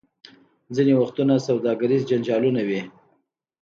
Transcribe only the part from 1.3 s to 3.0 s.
سوداګریز جنجالونه وي.